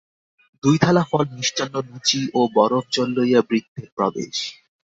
দুই 0.63 0.75
থালা 0.77 1.03
ফল 1.09 1.25
মিষ্টান্ন 1.31 1.75
লুচি 1.87 2.21
ও 2.33 2.41
বরফ-জল 2.55 3.09
লইয়া 3.17 3.41
ভৃত্যের 3.49 3.87
প্রবেশ। 3.95 4.35